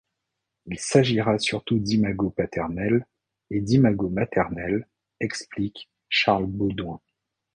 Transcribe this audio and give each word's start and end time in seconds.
Il 0.65 0.79
s'agira 0.79 1.37
surtout 1.37 1.77
d'imago 1.77 2.31
paternelle 2.31 3.05
et 3.51 3.61
d'imago 3.61 4.09
maternelle 4.09 4.87
explique 5.19 5.91
Charles 6.09 6.47
Baudouin. 6.47 6.99